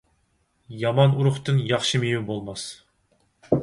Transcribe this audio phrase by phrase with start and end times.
[0.85, 2.69] يامان ئۇرۇقتىن ياخشى مېۋە بولماس.